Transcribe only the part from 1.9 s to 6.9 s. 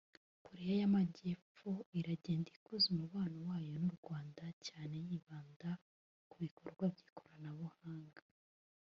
iragenda ikuza umubano wayo n’u Rwanda cyane yibanda ku bikorwa